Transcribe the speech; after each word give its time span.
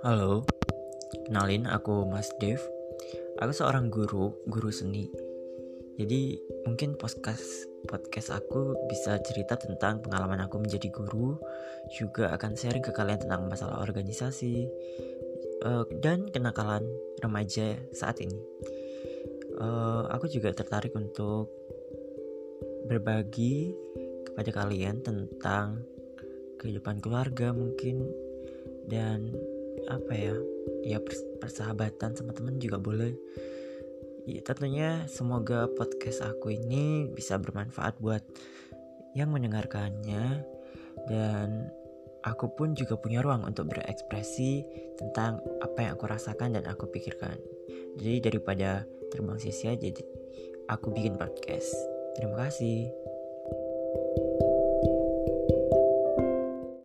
Halo, 0.00 0.48
kenalin 1.28 1.68
aku 1.68 2.08
Mas 2.08 2.32
Dev. 2.40 2.56
Aku 3.36 3.52
seorang 3.52 3.92
guru, 3.92 4.32
guru 4.48 4.72
seni. 4.72 5.12
Jadi 6.00 6.40
mungkin 6.64 6.96
podcast 6.96 7.68
podcast 7.84 8.32
aku 8.32 8.80
bisa 8.88 9.20
cerita 9.20 9.60
tentang 9.60 10.00
pengalaman 10.00 10.40
aku 10.40 10.56
menjadi 10.56 10.88
guru, 10.88 11.36
juga 12.00 12.32
akan 12.32 12.56
sharing 12.56 12.80
ke 12.80 12.96
kalian 12.96 13.28
tentang 13.28 13.44
masalah 13.44 13.84
organisasi 13.84 14.72
uh, 15.68 15.84
dan 16.00 16.32
kenakalan 16.32 16.88
remaja 17.20 17.76
saat 17.92 18.24
ini. 18.24 18.40
Uh, 19.60 20.08
aku 20.08 20.32
juga 20.32 20.56
tertarik 20.56 20.96
untuk 20.96 21.52
berbagi 22.88 23.76
kepada 24.32 24.48
kalian 24.64 25.04
tentang 25.04 25.84
kehidupan 26.56 27.04
keluarga 27.04 27.52
mungkin 27.52 28.08
dan 28.88 29.36
apa 29.90 30.12
ya 30.14 30.36
ya 30.86 30.98
persahabatan 31.42 32.14
sama 32.14 32.32
teman 32.32 32.56
juga 32.62 32.78
boleh. 32.78 33.12
Ya, 34.28 34.40
tentunya 34.44 35.08
semoga 35.10 35.66
podcast 35.74 36.22
aku 36.22 36.54
ini 36.54 37.08
bisa 37.10 37.40
bermanfaat 37.40 37.98
buat 37.98 38.22
yang 39.16 39.34
mendengarkannya. 39.34 40.46
Dan 41.08 41.72
aku 42.22 42.52
pun 42.52 42.76
juga 42.76 43.00
punya 43.00 43.24
ruang 43.24 43.48
untuk 43.48 43.72
berekspresi 43.72 44.62
tentang 45.00 45.40
apa 45.64 45.78
yang 45.80 45.92
aku 45.96 46.04
rasakan 46.06 46.60
dan 46.60 46.68
aku 46.68 46.86
pikirkan. 46.92 47.40
Jadi 47.96 48.30
daripada 48.30 48.84
terbang 49.10 49.40
sia-sia 49.40 49.74
jadi 49.74 50.04
aku 50.68 50.92
bikin 50.92 51.16
podcast. 51.16 51.72
Terima 52.14 52.46
kasih 52.46 52.92